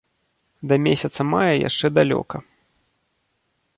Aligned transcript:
Да 0.71 0.75
месяца 0.85 1.25
мая 1.33 1.53
яшчэ 1.69 1.85
далёка. 1.99 2.35